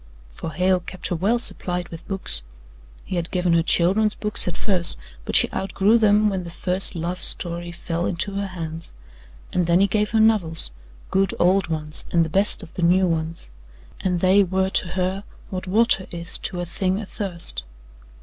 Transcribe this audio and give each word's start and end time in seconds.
For 0.29 0.53
Hale 0.53 0.79
kept 0.79 1.09
her 1.09 1.15
well 1.15 1.37
supplied 1.37 1.89
with 1.89 2.07
books. 2.07 2.41
He 3.05 3.17
had 3.17 3.29
given 3.29 3.53
her 3.53 3.61
children's 3.61 4.15
books 4.15 4.47
at 4.47 4.57
first, 4.57 4.97
but 5.25 5.35
she 5.35 5.47
outgrew 5.53 5.99
them 5.99 6.27
when 6.27 6.43
the 6.43 6.49
first 6.49 6.95
love 6.95 7.21
story 7.21 7.71
fell 7.71 8.07
into 8.07 8.33
her 8.33 8.47
hands, 8.47 8.93
and 9.53 9.67
then 9.67 9.79
he 9.79 9.85
gave 9.85 10.09
her 10.09 10.19
novels 10.19 10.71
good, 11.11 11.35
old 11.37 11.67
ones 11.67 12.05
and 12.09 12.25
the 12.25 12.29
best 12.29 12.63
of 12.63 12.73
the 12.73 12.81
new 12.81 13.05
ones, 13.05 13.51
and 13.99 14.21
they 14.21 14.41
were 14.43 14.71
to 14.71 14.87
her 14.87 15.23
what 15.51 15.67
water 15.67 16.07
is 16.09 16.39
to 16.39 16.59
a 16.59 16.65
thing 16.65 16.99
athirst. 16.99 17.63